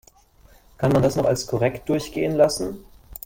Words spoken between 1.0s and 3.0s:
das noch als korrekt durchgehen lassen?